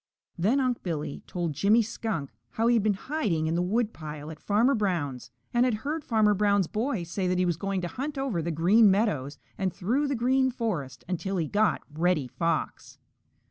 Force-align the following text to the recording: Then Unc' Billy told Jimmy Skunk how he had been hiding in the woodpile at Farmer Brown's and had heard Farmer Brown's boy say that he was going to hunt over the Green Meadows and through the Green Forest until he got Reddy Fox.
Then 0.35 0.59
Unc' 0.59 0.81
Billy 0.81 1.21
told 1.27 1.53
Jimmy 1.53 1.83
Skunk 1.83 2.31
how 2.49 2.65
he 2.65 2.73
had 2.73 2.81
been 2.81 2.95
hiding 2.95 3.45
in 3.45 3.53
the 3.53 3.61
woodpile 3.61 4.31
at 4.31 4.39
Farmer 4.39 4.73
Brown's 4.73 5.29
and 5.53 5.63
had 5.63 5.75
heard 5.85 6.03
Farmer 6.03 6.33
Brown's 6.33 6.65
boy 6.65 7.03
say 7.03 7.27
that 7.27 7.37
he 7.37 7.45
was 7.45 7.55
going 7.55 7.81
to 7.81 7.87
hunt 7.87 8.17
over 8.17 8.41
the 8.41 8.49
Green 8.49 8.89
Meadows 8.89 9.37
and 9.59 9.71
through 9.71 10.07
the 10.07 10.15
Green 10.15 10.49
Forest 10.49 11.03
until 11.07 11.37
he 11.37 11.47
got 11.47 11.83
Reddy 11.93 12.27
Fox. 12.27 12.97